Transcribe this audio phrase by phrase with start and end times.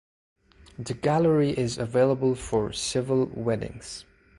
[0.79, 4.03] The gallery is available for civil weddings.